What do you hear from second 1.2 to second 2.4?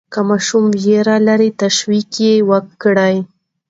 لري، تشویق یې